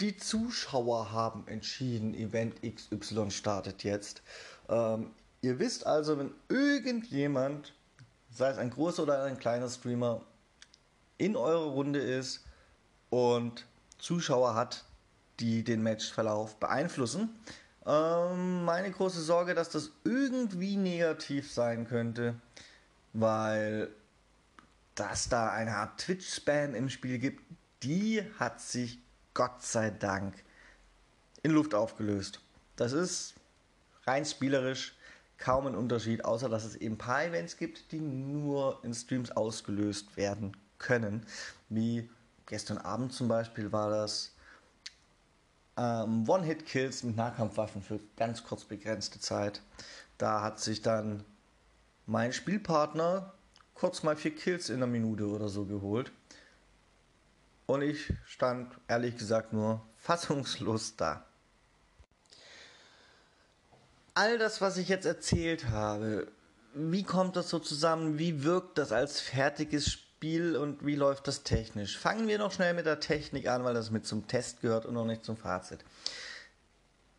die 0.00 0.16
Zuschauer 0.16 1.12
haben 1.12 1.46
entschieden, 1.46 2.14
Event 2.14 2.54
XY 2.62 3.30
startet 3.30 3.84
jetzt. 3.84 4.22
Ähm, 4.70 5.10
ihr 5.42 5.58
wisst 5.58 5.86
also, 5.86 6.18
wenn 6.18 6.32
irgendjemand, 6.48 7.74
sei 8.30 8.48
es 8.48 8.56
ein 8.56 8.70
großer 8.70 9.02
oder 9.02 9.24
ein 9.24 9.38
kleiner 9.38 9.68
Streamer, 9.68 10.22
in 11.18 11.36
eurer 11.36 11.66
Runde 11.66 11.98
ist 11.98 12.44
und 13.10 13.66
Zuschauer 13.98 14.54
hat, 14.54 14.84
die 15.38 15.64
den 15.64 15.82
Matchverlauf 15.82 16.56
beeinflussen. 16.56 17.28
Ähm, 17.88 18.66
meine 18.66 18.90
große 18.90 19.22
Sorge, 19.22 19.54
dass 19.54 19.70
das 19.70 19.92
irgendwie 20.04 20.76
negativ 20.76 21.50
sein 21.50 21.88
könnte, 21.88 22.34
weil 23.14 23.88
dass 24.94 25.28
da 25.28 25.50
eine 25.52 25.76
Art 25.76 25.98
Twitch-Spam 26.00 26.74
im 26.74 26.90
Spiel 26.90 27.18
gibt, 27.18 27.42
die 27.82 28.22
hat 28.38 28.60
sich 28.60 28.98
Gott 29.32 29.62
sei 29.62 29.90
Dank 29.90 30.34
in 31.42 31.52
Luft 31.52 31.74
aufgelöst. 31.74 32.40
Das 32.76 32.92
ist 32.92 33.34
rein 34.06 34.24
spielerisch 34.26 34.96
kaum 35.38 35.68
ein 35.68 35.76
Unterschied, 35.76 36.24
außer 36.24 36.48
dass 36.48 36.64
es 36.64 36.74
eben 36.74 36.96
ein 36.96 36.98
paar 36.98 37.24
Events 37.24 37.56
gibt, 37.56 37.92
die 37.92 38.00
nur 38.00 38.80
in 38.82 38.92
Streams 38.92 39.30
ausgelöst 39.30 40.16
werden 40.16 40.56
können. 40.78 41.24
Wie 41.68 42.10
gestern 42.46 42.78
Abend 42.78 43.12
zum 43.12 43.28
Beispiel 43.28 43.72
war 43.72 43.88
das 43.88 44.34
ähm, 45.78 46.28
One-Hit-Kills 46.28 47.04
mit 47.04 47.16
Nahkampfwaffen 47.16 47.82
für 47.82 48.00
ganz 48.16 48.42
kurz 48.42 48.64
begrenzte 48.64 49.20
Zeit. 49.20 49.62
Da 50.18 50.42
hat 50.42 50.58
sich 50.58 50.82
dann 50.82 51.24
mein 52.06 52.32
Spielpartner 52.32 53.32
kurz 53.74 54.02
mal 54.02 54.16
vier 54.16 54.34
Kills 54.34 54.68
in 54.68 54.76
einer 54.76 54.88
Minute 54.88 55.28
oder 55.28 55.48
so 55.48 55.64
geholt. 55.64 56.10
Und 57.66 57.82
ich 57.82 58.12
stand 58.26 58.74
ehrlich 58.88 59.16
gesagt 59.16 59.52
nur 59.52 59.86
fassungslos 59.96 60.96
da. 60.96 61.24
All 64.14 64.38
das, 64.38 64.60
was 64.60 64.78
ich 64.78 64.88
jetzt 64.88 65.06
erzählt 65.06 65.68
habe, 65.68 66.26
wie 66.74 67.04
kommt 67.04 67.36
das 67.36 67.50
so 67.50 67.60
zusammen? 67.60 68.18
Wie 68.18 68.42
wirkt 68.42 68.78
das 68.78 68.90
als 68.90 69.20
fertiges 69.20 69.92
Spiel 69.92 70.07
und 70.56 70.84
wie 70.84 70.96
läuft 70.96 71.28
das 71.28 71.44
technisch? 71.44 71.96
Fangen 71.98 72.26
wir 72.28 72.38
noch 72.38 72.52
schnell 72.52 72.74
mit 72.74 72.86
der 72.86 73.00
Technik 73.00 73.48
an, 73.48 73.64
weil 73.64 73.74
das 73.74 73.90
mit 73.90 74.06
zum 74.06 74.26
Test 74.26 74.60
gehört 74.60 74.86
und 74.86 74.94
noch 74.94 75.04
nicht 75.04 75.24
zum 75.24 75.36
Fazit. 75.36 75.84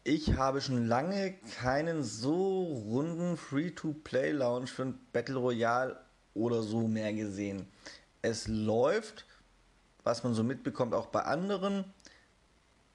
Ich 0.04 0.36
habe 0.36 0.62
schon 0.62 0.88
lange 0.88 1.36
keinen 1.60 2.04
so 2.04 2.64
runden 2.64 3.38
Free-to-Play-Launch 3.38 4.72
für 4.72 4.84
ein 4.84 5.00
Battle 5.14 5.38
Royale 5.38 6.00
oder 6.34 6.64
so 6.64 6.88
mehr 6.88 7.14
gesehen. 7.14 7.68
Es 8.22 8.48
läuft 8.48 9.26
was 10.04 10.24
man 10.24 10.34
so 10.34 10.44
mitbekommt, 10.44 10.94
auch 10.94 11.08
bei 11.08 11.22
anderen, 11.22 11.86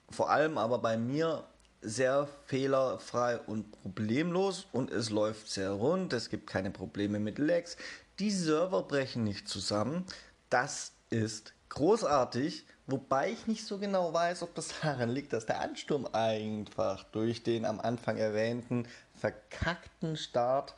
vor 0.09 0.29
allem 0.29 0.57
aber 0.57 0.79
bei 0.79 0.97
mir 0.97 1.45
sehr 1.81 2.27
fehlerfrei 2.45 3.39
und 3.39 3.71
problemlos 3.71 4.67
und 4.71 4.91
es 4.91 5.11
läuft 5.11 5.49
sehr 5.49 5.71
rund. 5.71 6.13
Es 6.13 6.29
gibt 6.29 6.47
keine 6.47 6.71
Probleme 6.71 7.19
mit 7.19 7.37
Lags. 7.37 7.77
Die 8.19 8.31
Server 8.31 8.83
brechen 8.83 9.23
nicht 9.23 9.47
zusammen. 9.49 10.05
Das 10.49 10.93
ist 11.09 11.53
großartig, 11.69 12.65
wobei 12.87 13.31
ich 13.31 13.47
nicht 13.47 13.65
so 13.65 13.77
genau 13.77 14.13
weiß, 14.13 14.43
ob 14.43 14.55
das 14.55 14.69
daran 14.81 15.09
liegt, 15.09 15.33
dass 15.33 15.45
der 15.45 15.59
Ansturm 15.61 16.07
einfach 16.11 17.03
durch 17.05 17.43
den 17.43 17.65
am 17.65 17.79
Anfang 17.79 18.17
erwähnten 18.17 18.87
verkackten 19.15 20.17
Start 20.17 20.75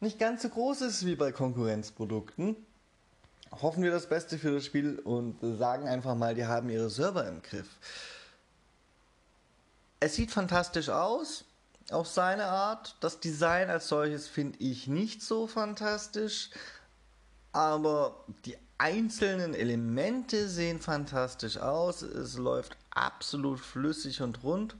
nicht 0.00 0.18
ganz 0.18 0.42
so 0.42 0.48
groß 0.48 0.80
ist 0.82 1.06
wie 1.06 1.14
bei 1.14 1.30
Konkurrenzprodukten. 1.32 2.56
Hoffen 3.50 3.82
wir 3.82 3.90
das 3.90 4.08
Beste 4.08 4.38
für 4.38 4.52
das 4.52 4.64
Spiel 4.64 4.98
und 4.98 5.38
sagen 5.58 5.86
einfach 5.86 6.16
mal, 6.16 6.34
die 6.34 6.46
haben 6.46 6.70
ihre 6.70 6.90
Server 6.90 7.28
im 7.28 7.42
Griff. 7.42 7.68
Es 10.00 10.16
sieht 10.16 10.32
fantastisch 10.32 10.88
aus, 10.88 11.44
auf 11.90 12.06
seine 12.06 12.46
Art. 12.46 12.96
Das 13.00 13.20
Design 13.20 13.70
als 13.70 13.88
solches 13.88 14.28
finde 14.28 14.58
ich 14.60 14.86
nicht 14.86 15.22
so 15.22 15.46
fantastisch, 15.46 16.50
aber 17.52 18.24
die 18.44 18.56
einzelnen 18.78 19.54
Elemente 19.54 20.48
sehen 20.48 20.80
fantastisch 20.80 21.56
aus. 21.56 22.02
Es 22.02 22.36
läuft 22.36 22.76
absolut 22.90 23.60
flüssig 23.60 24.22
und 24.22 24.42
rund. 24.42 24.76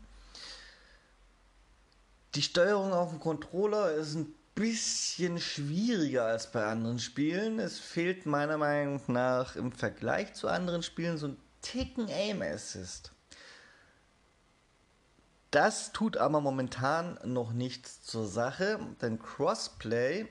Die 2.35 2.43
Steuerung 2.43 2.93
auf 2.93 3.11
dem 3.11 3.21
Controller 3.21 3.93
ist 3.93 4.15
ein 4.15 4.35
bisschen 4.55 5.39
schwieriger 5.39 6.25
als 6.25 6.51
bei 6.51 6.65
anderen 6.65 6.99
Spielen. 6.99 7.59
Es 7.59 7.79
fehlt 7.79 8.27
meiner 8.27 8.59
Meinung 8.59 9.01
nach 9.07 9.57
im 9.57 9.73
Vergleich 9.73 10.35
zu 10.35 10.49
anderen 10.49 10.83
Spielen 10.83 11.19
so 11.19 11.29
ein 11.29 11.37
Ticken 11.63 12.09
Aim 12.09 12.43
Assist. 12.43 13.13
Das 15.53 15.93
tut 15.93 16.17
aber 16.17 16.41
momentan 16.41 17.19
noch 17.25 17.53
nichts 17.53 18.03
zur 18.03 18.27
Sache, 18.27 18.81
denn 19.03 19.19
Crossplay 19.19 20.27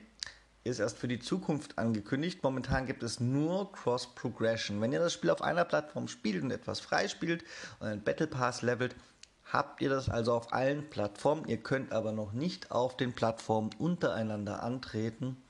ist 0.64 0.80
erst 0.80 0.98
für 0.98 1.06
die 1.06 1.20
Zukunft 1.20 1.78
angekündigt. 1.78 2.42
Momentan 2.42 2.86
gibt 2.86 3.04
es 3.04 3.20
nur 3.20 3.70
Cross 3.70 4.16
Progression. 4.16 4.80
Wenn 4.80 4.92
ihr 4.92 4.98
das 4.98 5.12
Spiel 5.12 5.30
auf 5.30 5.40
einer 5.40 5.64
Plattform 5.64 6.08
spielt 6.08 6.42
und 6.42 6.50
etwas 6.50 6.80
freispielt 6.80 7.44
und 7.78 7.86
ein 7.86 8.02
Battle 8.02 8.26
Pass 8.26 8.62
levelt, 8.62 8.96
habt 9.44 9.80
ihr 9.80 9.90
das 9.90 10.08
also 10.08 10.32
auf 10.32 10.52
allen 10.52 10.90
Plattformen. 10.90 11.46
Ihr 11.46 11.58
könnt 11.58 11.92
aber 11.92 12.10
noch 12.10 12.32
nicht 12.32 12.72
auf 12.72 12.96
den 12.96 13.12
Plattformen 13.12 13.70
untereinander 13.78 14.64
antreten. 14.64 15.40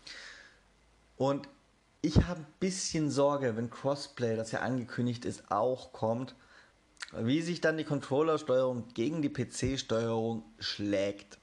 Und 1.16 1.48
ich 2.02 2.24
habe 2.24 2.40
ein 2.40 2.46
bisschen 2.60 3.10
Sorge, 3.10 3.56
wenn 3.56 3.70
Crossplay, 3.70 4.36
das 4.36 4.52
ja 4.52 4.60
angekündigt 4.60 5.24
ist, 5.24 5.50
auch 5.50 5.94
kommt, 5.94 6.34
wie 7.12 7.42
sich 7.42 7.60
dann 7.60 7.76
die 7.76 7.84
Controllersteuerung 7.84 8.88
gegen 8.94 9.22
die 9.22 9.28
PC-Steuerung 9.28 10.44
schlägt. 10.58 11.38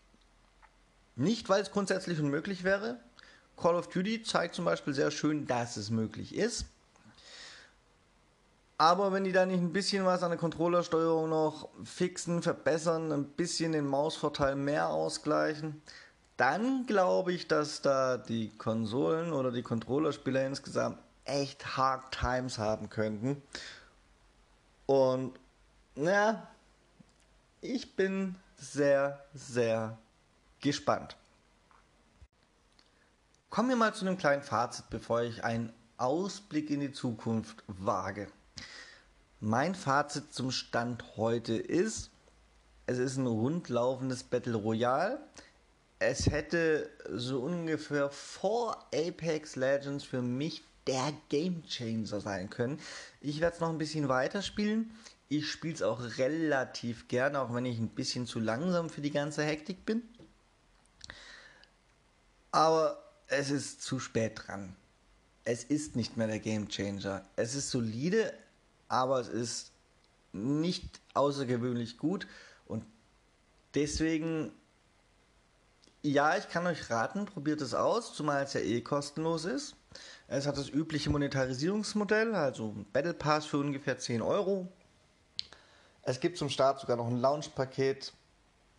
Nicht, 1.15 1.49
weil 1.49 1.61
es 1.61 1.71
grundsätzlich 1.71 2.19
unmöglich 2.19 2.63
wäre, 2.63 2.99
Call 3.57 3.75
of 3.75 3.89
Duty 3.89 4.23
zeigt 4.23 4.55
zum 4.55 4.65
Beispiel 4.65 4.93
sehr 4.93 5.11
schön, 5.11 5.45
dass 5.45 5.77
es 5.77 5.89
möglich 5.89 6.33
ist. 6.33 6.65
Aber 8.77 9.11
wenn 9.11 9.25
die 9.25 9.33
da 9.33 9.45
nicht 9.45 9.59
ein 9.59 9.73
bisschen 9.73 10.05
was 10.05 10.23
an 10.23 10.29
der 10.29 10.39
Controllersteuerung 10.39 11.29
noch 11.29 11.67
fixen, 11.83 12.41
verbessern, 12.41 13.11
ein 13.11 13.25
bisschen 13.25 13.73
den 13.73 13.85
Mausvorteil 13.85 14.55
mehr 14.55 14.87
ausgleichen, 14.87 15.81
dann 16.37 16.85
glaube 16.85 17.33
ich, 17.33 17.49
dass 17.49 17.81
da 17.81 18.17
die 18.17 18.49
Konsolen 18.57 19.33
oder 19.33 19.51
die 19.51 19.63
Controllerspieler 19.63 20.47
insgesamt 20.47 20.97
echt 21.25 21.75
Hard 21.75 22.13
Times 22.13 22.57
haben 22.57 22.89
könnten. 22.89 23.41
Und 24.85 25.37
ja, 25.99 26.47
ich 27.61 27.95
bin 27.95 28.35
sehr, 28.57 29.23
sehr 29.33 29.97
gespannt. 30.61 31.17
Kommen 33.49 33.69
wir 33.69 33.75
mal 33.75 33.93
zu 33.93 34.05
einem 34.05 34.17
kleinen 34.17 34.43
Fazit, 34.43 34.89
bevor 34.89 35.23
ich 35.23 35.43
einen 35.43 35.73
Ausblick 35.97 36.69
in 36.69 36.79
die 36.79 36.91
Zukunft 36.91 37.63
wage. 37.67 38.27
Mein 39.41 39.75
Fazit 39.75 40.33
zum 40.33 40.51
Stand 40.51 41.17
heute 41.17 41.55
ist, 41.55 42.11
es 42.85 42.97
ist 42.97 43.17
ein 43.17 43.27
rundlaufendes 43.27 44.23
Battle 44.23 44.55
Royale. 44.55 45.19
Es 45.99 46.27
hätte 46.27 46.89
so 47.09 47.41
ungefähr 47.41 48.09
vor 48.09 48.87
Apex 48.93 49.55
Legends 49.55 50.03
für 50.03 50.21
mich 50.21 50.63
der 50.87 51.13
Game 51.29 51.63
Changer 51.65 52.21
sein 52.21 52.49
können. 52.49 52.79
Ich 53.21 53.41
werde 53.41 53.55
es 53.55 53.61
noch 53.61 53.69
ein 53.69 53.77
bisschen 53.77 54.07
weiterspielen. 54.07 54.91
Ich 55.29 55.49
spiele 55.49 55.75
es 55.75 55.81
auch 55.81 56.01
relativ 56.17 57.07
gern, 57.07 57.35
auch 57.35 57.53
wenn 57.53 57.65
ich 57.65 57.77
ein 57.79 57.89
bisschen 57.89 58.25
zu 58.25 58.39
langsam 58.39 58.89
für 58.89 59.01
die 59.01 59.11
ganze 59.11 59.43
Hektik 59.43 59.85
bin. 59.85 60.01
Aber 62.51 63.03
es 63.27 63.51
ist 63.51 63.81
zu 63.83 63.99
spät 63.99 64.41
dran. 64.47 64.75
Es 65.43 65.63
ist 65.63 65.95
nicht 65.95 66.17
mehr 66.17 66.27
der 66.27 66.39
Game 66.39 66.67
Changer. 66.67 67.23
Es 67.35 67.55
ist 67.55 67.69
solide, 67.69 68.33
aber 68.87 69.19
es 69.19 69.27
ist 69.29 69.71
nicht 70.33 70.99
außergewöhnlich 71.13 71.97
gut 71.97 72.27
und 72.65 72.83
deswegen 73.75 74.51
ja, 76.01 76.37
ich 76.37 76.47
kann 76.47 76.65
euch 76.65 76.89
raten, 76.89 77.25
probiert 77.25 77.61
es 77.61 77.73
aus, 77.73 78.13
zumal 78.13 78.43
es 78.43 78.53
ja 78.53 78.61
eh 78.61 78.81
kostenlos 78.81 79.45
ist. 79.45 79.75
Es 80.27 80.47
hat 80.47 80.57
das 80.57 80.69
übliche 80.69 81.09
Monetarisierungsmodell, 81.09 82.35
also 82.35 82.69
ein 82.69 82.85
Battle 82.93 83.13
Pass 83.13 83.45
für 83.45 83.57
ungefähr 83.57 83.97
10 83.97 84.21
Euro. 84.21 84.71
Es 86.03 86.19
gibt 86.19 86.37
zum 86.37 86.49
Start 86.49 86.79
sogar 86.79 86.97
noch 86.97 87.07
ein 87.07 87.17
Launch-Paket, 87.17 88.13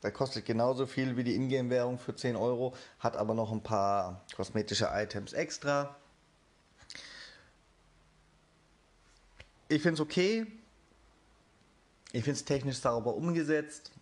der 0.02 0.12
kostet 0.12 0.46
genauso 0.46 0.86
viel 0.86 1.16
wie 1.16 1.24
die 1.24 1.34
Ingame-Währung 1.34 1.98
für 1.98 2.14
10 2.14 2.36
Euro, 2.36 2.74
hat 2.98 3.16
aber 3.16 3.34
noch 3.34 3.52
ein 3.52 3.62
paar 3.62 4.24
kosmetische 4.34 4.88
Items 4.92 5.32
extra. 5.32 5.96
Ich 9.68 9.82
finde 9.82 9.94
es 9.94 10.00
okay. 10.00 10.46
Ich 12.12 12.24
finde 12.24 12.38
es 12.38 12.44
technisch 12.44 12.78
sauber 12.78 13.14
umgesetzt. 13.14 13.92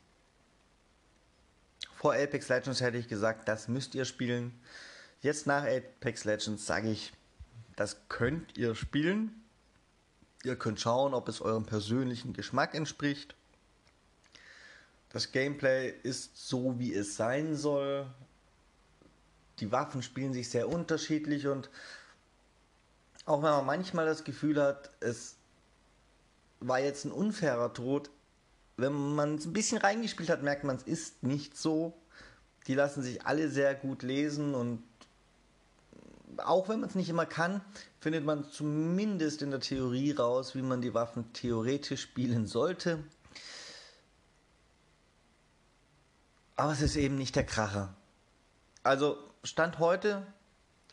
Vor 1.95 2.15
Apex 2.15 2.49
Legends 2.49 2.81
hätte 2.81 2.97
ich 2.97 3.09
gesagt, 3.09 3.49
das 3.49 3.69
müsst 3.69 3.95
ihr 3.95 4.05
spielen. 4.05 4.59
Jetzt 5.21 5.47
nach 5.47 5.65
Apex 5.65 6.25
Legends 6.25 6.65
sage 6.65 6.91
ich, 6.91 7.13
das 7.77 8.09
könnt 8.09 8.57
ihr 8.57 8.75
spielen. 8.77 9.45
Ihr 10.45 10.57
könnt 10.57 10.81
schauen, 10.81 11.15
ob 11.15 11.29
es 11.29 11.41
eurem 11.41 11.65
persönlichen 11.65 12.33
Geschmack 12.33 12.75
entspricht. 12.75 13.35
Das 15.11 15.33
Gameplay 15.33 15.93
ist 16.03 16.49
so, 16.49 16.79
wie 16.79 16.95
es 16.95 17.17
sein 17.17 17.57
soll. 17.57 18.07
Die 19.59 19.73
Waffen 19.73 20.03
spielen 20.03 20.33
sich 20.33 20.49
sehr 20.51 20.69
unterschiedlich 20.69 21.47
und 21.49 21.71
auch 23.25 23.43
wenn 23.43 23.51
man 23.51 23.67
manchmal 23.67 24.07
das 24.07 24.25
Gefühl 24.25 24.63
hat, 24.63 24.91
es 25.01 25.37
war 26.61 26.79
jetzt 26.79 27.05
ein 27.05 27.13
unfairer 27.13 27.73
Tod, 27.73 28.11
wenn 28.77 28.93
man 28.93 29.35
es 29.35 29.45
ein 29.45 29.53
bisschen 29.53 29.79
reingespielt 29.79 30.31
hat, 30.31 30.43
merkt 30.43 30.65
man, 30.65 30.77
es 30.77 30.85
ist 30.85 31.23
nicht 31.23 31.57
so. 31.57 31.93
Die 32.67 32.75
lassen 32.75 33.03
sich 33.03 33.27
alle 33.27 33.49
sehr 33.49 33.75
gut 33.75 34.03
lesen 34.03 34.55
und 34.55 34.83
auch 36.41 36.69
wenn 36.69 36.81
man 36.81 36.89
es 36.89 36.95
nicht 36.95 37.09
immer 37.09 37.27
kann, 37.27 37.61
findet 38.01 38.25
man 38.25 38.45
zumindest 38.45 39.43
in 39.43 39.51
der 39.51 39.61
Theorie 39.61 40.13
raus, 40.13 40.55
wie 40.55 40.63
man 40.63 40.81
die 40.81 40.95
Waffen 40.95 41.33
theoretisch 41.33 42.03
spielen 42.03 42.47
sollte. 42.47 43.03
Aber 46.57 46.73
es 46.73 46.81
ist 46.81 46.97
eben 46.97 47.17
nicht 47.17 47.37
der 47.37 47.47
Kracher. 47.47 47.95
Also, 48.83 49.19
Stand 49.45 49.79
heute 49.79 50.27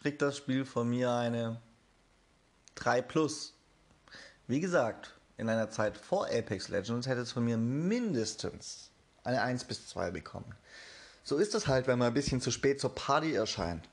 kriegt 0.01 0.21
das 0.21 0.37
Spiel 0.37 0.65
von 0.65 0.89
mir 0.89 1.11
eine 1.11 1.59
3 2.75 3.01
Plus. 3.01 3.53
Wie 4.47 4.59
gesagt, 4.59 5.17
in 5.37 5.49
einer 5.49 5.69
Zeit 5.69 5.97
vor 5.97 6.27
Apex 6.27 6.69
Legends 6.69 7.07
hätte 7.07 7.21
es 7.21 7.31
von 7.31 7.43
mir 7.43 7.57
mindestens 7.57 8.91
eine 9.23 9.41
1 9.41 9.63
bis 9.63 9.87
2 9.87 10.11
bekommen. 10.11 10.53
So 11.23 11.37
ist 11.37 11.55
es 11.55 11.67
halt, 11.67 11.87
wenn 11.87 11.97
man 11.97 12.09
ein 12.09 12.13
bisschen 12.13 12.41
zu 12.41 12.51
spät 12.51 12.79
zur 12.79 12.93
Party 12.93 13.33
erscheint. 13.33 13.89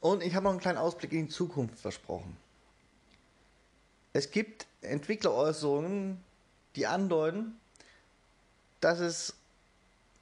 Und 0.00 0.22
ich 0.22 0.34
habe 0.34 0.44
noch 0.44 0.50
einen 0.52 0.60
kleinen 0.60 0.78
Ausblick 0.78 1.12
in 1.12 1.26
die 1.26 1.32
Zukunft 1.32 1.78
versprochen. 1.78 2.36
Es 4.12 4.30
gibt 4.30 4.66
Entwickleräußerungen, 4.80 6.22
die 6.76 6.86
andeuten, 6.86 7.58
dass 8.80 9.00
es 9.00 9.34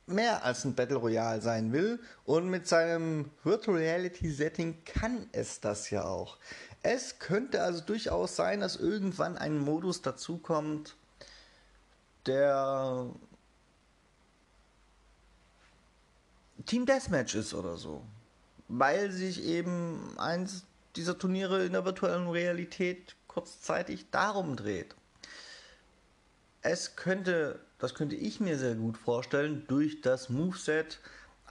mehr 0.06 0.44
als 0.44 0.64
ein 0.64 0.74
Battle 0.74 0.96
Royale 0.96 1.42
sein 1.42 1.72
will 1.72 2.00
und 2.24 2.48
mit 2.48 2.66
seinem 2.68 3.30
Virtual 3.42 3.76
Reality 3.76 4.30
Setting 4.30 4.82
kann 4.84 5.28
es 5.32 5.60
das 5.60 5.90
ja 5.90 6.04
auch. 6.04 6.38
Es 6.82 7.18
könnte 7.18 7.62
also 7.62 7.80
durchaus 7.82 8.36
sein, 8.36 8.60
dass 8.60 8.76
irgendwann 8.76 9.36
ein 9.36 9.58
Modus 9.58 10.02
dazukommt, 10.02 10.94
der 12.26 13.06
Team 16.64 16.86
Deathmatch 16.86 17.34
ist 17.34 17.54
oder 17.54 17.76
so. 17.76 18.02
Weil 18.68 19.10
sich 19.12 19.44
eben 19.44 20.18
eins 20.18 20.64
dieser 20.96 21.18
Turniere 21.18 21.64
in 21.64 21.72
der 21.72 21.84
virtuellen 21.84 22.28
Realität 22.28 23.16
kurzzeitig 23.28 24.06
darum 24.10 24.56
dreht. 24.56 24.94
es 26.62 26.96
könnte, 26.96 27.60
das 27.78 27.94
könnte 27.94 28.16
ich 28.16 28.40
mir 28.40 28.58
sehr 28.58 28.74
gut 28.74 28.98
vorstellen, 28.98 29.64
durch 29.68 30.00
das 30.00 30.30
Moveset 30.30 31.00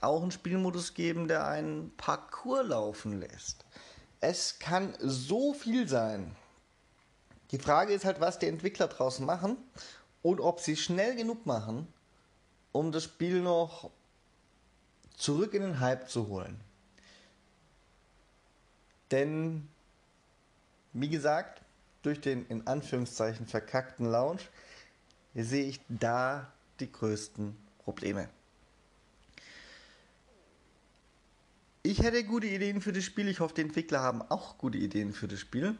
auch 0.00 0.20
einen 0.20 0.30
Spielmodus 0.30 0.94
geben, 0.94 1.26
der 1.28 1.46
einen 1.46 1.90
Parcours 1.96 2.66
laufen 2.66 3.20
lässt. 3.20 3.64
Es 4.20 4.58
kann 4.58 4.94
so 5.00 5.54
viel 5.54 5.88
sein. 5.88 6.36
Die 7.50 7.58
Frage 7.58 7.94
ist 7.94 8.04
halt, 8.04 8.20
was 8.20 8.38
die 8.38 8.46
Entwickler 8.46 8.88
draußen 8.88 9.24
machen 9.24 9.56
und 10.22 10.40
ob 10.40 10.60
sie 10.60 10.76
schnell 10.76 11.14
genug 11.16 11.46
machen, 11.46 11.86
um 12.72 12.92
das 12.92 13.04
Spiel 13.04 13.40
noch 13.40 13.90
zurück 15.16 15.54
in 15.54 15.62
den 15.62 15.80
Hype 15.80 16.10
zu 16.10 16.28
holen. 16.28 16.60
Denn, 19.10 19.68
wie 20.92 21.08
gesagt, 21.08 21.62
durch 22.02 22.20
den 22.20 22.46
in 22.46 22.66
Anführungszeichen 22.66 23.46
verkackten 23.46 24.06
Launch 24.06 24.48
sehe 25.34 25.66
ich 25.66 25.80
da 25.88 26.52
die 26.80 26.90
größten 26.90 27.56
Probleme. 27.78 28.28
Ich 31.82 32.02
hätte 32.02 32.24
gute 32.24 32.48
Ideen 32.48 32.80
für 32.80 32.92
das 32.92 33.04
Spiel. 33.04 33.28
Ich 33.28 33.38
hoffe, 33.38 33.54
die 33.54 33.60
Entwickler 33.60 34.00
haben 34.00 34.22
auch 34.22 34.58
gute 34.58 34.78
Ideen 34.78 35.12
für 35.12 35.28
das 35.28 35.38
Spiel. 35.38 35.76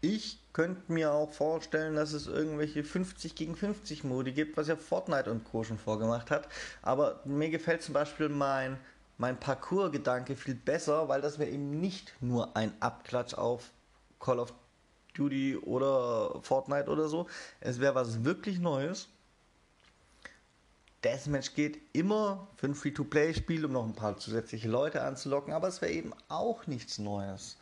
Ich 0.00 0.38
könnte 0.52 0.92
mir 0.92 1.12
auch 1.12 1.32
vorstellen, 1.32 1.96
dass 1.96 2.12
es 2.12 2.28
irgendwelche 2.28 2.84
50 2.84 3.34
gegen 3.34 3.56
50 3.56 4.04
Modi 4.04 4.30
gibt, 4.32 4.56
was 4.56 4.68
ja 4.68 4.76
Fortnite 4.76 5.30
und 5.30 5.44
Co. 5.44 5.64
schon 5.64 5.78
vorgemacht 5.78 6.30
hat. 6.30 6.48
Aber 6.82 7.20
mir 7.24 7.50
gefällt 7.50 7.82
zum 7.82 7.94
Beispiel 7.94 8.28
mein, 8.28 8.78
mein 9.18 9.38
Parcours-Gedanke 9.38 10.36
viel 10.36 10.54
besser, 10.54 11.08
weil 11.08 11.20
das 11.20 11.38
wäre 11.38 11.50
eben 11.50 11.80
nicht 11.80 12.12
nur 12.20 12.56
ein 12.56 12.72
Abklatsch 12.80 13.34
auf 13.34 13.70
Call 14.20 14.38
of 14.38 14.52
Duty 15.14 15.56
oder 15.56 16.40
Fortnite 16.42 16.90
oder 16.90 17.08
so. 17.08 17.26
Es 17.60 17.80
wäre 17.80 17.94
was 17.94 18.24
wirklich 18.24 18.58
Neues. 18.58 19.08
Deathmatch 21.04 21.54
geht 21.54 21.80
immer 21.92 22.48
für 22.56 22.66
ein 22.66 22.74
Free-to-Play-Spiel, 22.74 23.64
um 23.64 23.72
noch 23.72 23.84
ein 23.84 23.94
paar 23.94 24.16
zusätzliche 24.16 24.68
Leute 24.68 25.02
anzulocken, 25.02 25.52
aber 25.52 25.68
es 25.68 25.80
wäre 25.80 25.92
eben 25.92 26.12
auch 26.28 26.66
nichts 26.66 26.98
Neues. 26.98 27.56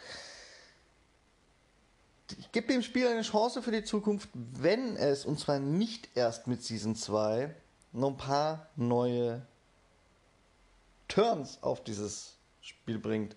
Ich 2.39 2.51
gebe 2.53 2.69
dem 2.69 2.83
Spiel 2.83 3.07
eine 3.07 3.23
Chance 3.23 3.61
für 3.61 3.71
die 3.71 3.85
Zukunft, 3.85 4.31
wenn 4.33 4.97
es, 4.97 5.27
und 5.27 5.39
zwar 5.39 5.59
nicht 5.59 6.09
erst 6.15 6.47
mit 6.47 6.63
Season 6.63 6.97
2, 6.97 7.55
noch 7.93 8.11
ein 8.11 8.17
paar 8.17 8.71
neue 8.77 9.47
Turns 11.15 11.63
auf 11.63 11.83
dieses 11.85 12.39
Spiel 12.61 12.99
bringt. 12.99 13.37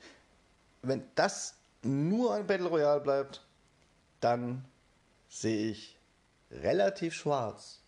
Wenn 0.82 1.04
das 1.13 1.54
nur 1.84 2.34
ein 2.34 2.48
Battle 2.48 2.70
Royale 2.70 3.02
bleibt, 3.02 3.46
dann 4.20 4.66
sehe 5.30 5.70
ich 5.70 6.00
relativ 6.50 7.13
schwarz. 7.13 7.84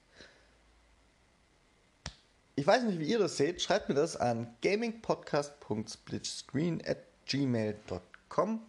Ich 2.54 2.67
weiß 2.67 2.84
nicht, 2.84 2.99
wie 2.99 3.10
ihr 3.10 3.17
das 3.17 3.38
seht. 3.38 3.63
Schreibt 3.63 3.89
mir 3.89 3.95
das 3.95 4.15
an 4.15 4.56
gamingpodcast.splitscreen 4.62 6.84
at 6.86 6.99
gmail.com 7.25 8.62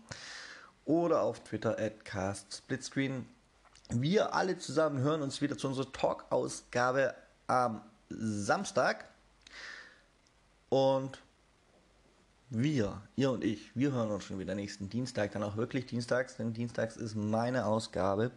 oder 0.87 1.21
auf 1.21 1.41
Twitter 1.41 1.79
at 1.79 2.03
castsplitscreen. 2.07 3.29
Wir 3.91 4.35
alle 4.35 4.57
zusammen 4.57 5.01
hören 5.01 5.21
uns 5.21 5.43
wieder 5.43 5.59
zu 5.59 5.69
unserer 5.69 5.93
Talk-Ausgabe 5.93 7.15
am 7.47 7.83
Samstag. 8.09 9.10
Und 10.71 11.21
wir, 12.49 13.03
ihr 13.17 13.31
und 13.31 13.45
ich, 13.45 13.77
wir 13.77 13.93
hören 13.93 14.11
uns 14.11 14.25
schon 14.25 14.39
wieder 14.39 14.55
nächsten 14.55 14.89
Dienstag, 14.89 15.33
dann 15.33 15.43
auch 15.43 15.57
wirklich 15.57 15.87
dienstags, 15.87 16.37
denn 16.37 16.53
dienstags 16.53 16.97
ist 16.97 17.15
meine 17.15 17.67
Ausgabe. 17.67 18.31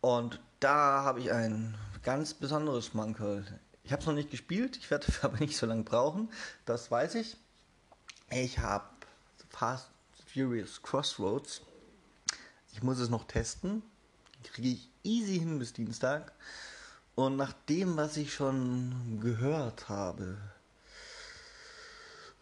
Und 0.00 0.40
da 0.60 1.02
habe 1.02 1.20
ich 1.20 1.32
ein 1.32 1.76
ganz 2.02 2.32
besonderes 2.32 2.94
Mankel. 2.94 3.44
Ich 3.82 3.92
habe 3.92 4.00
es 4.00 4.06
noch 4.06 4.14
nicht 4.14 4.30
gespielt, 4.30 4.76
ich 4.76 4.90
werde 4.90 5.06
aber 5.22 5.38
nicht 5.38 5.56
so 5.56 5.66
lange 5.66 5.82
brauchen, 5.82 6.30
das 6.64 6.90
weiß 6.90 7.16
ich. 7.16 7.36
Ich 8.30 8.58
habe 8.60 8.88
Fast 9.50 9.90
Furious 10.32 10.82
Crossroads. 10.82 11.62
Ich 12.72 12.82
muss 12.82 12.98
es 12.98 13.08
noch 13.08 13.24
testen. 13.24 13.82
Kriege 14.42 14.68
ich 14.68 14.90
easy 15.02 15.38
hin 15.38 15.58
bis 15.58 15.72
Dienstag. 15.72 16.32
Und 17.14 17.36
nach 17.36 17.52
dem, 17.68 17.96
was 17.96 18.16
ich 18.16 18.34
schon 18.34 19.18
gehört 19.20 19.88
habe, 19.88 20.36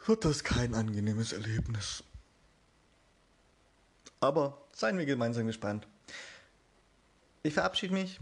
wird 0.07 0.25
das 0.25 0.45
kein 0.45 0.75
angenehmes 0.75 1.33
Erlebnis. 1.33 2.05
Aber 4.21 4.59
seien 4.73 4.99
wir 4.99 5.07
gemeinsam 5.07 5.47
gespannt. 5.47 5.87
Ich 7.43 7.55
verabschiede 7.55 7.95
mich. 7.95 8.21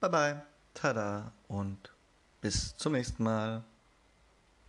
Bye 0.00 0.10
bye. 0.10 0.42
Tada 0.74 1.32
und 1.48 1.92
bis 2.40 2.76
zum 2.76 2.92
nächsten 2.92 3.24
Mal. 3.24 3.64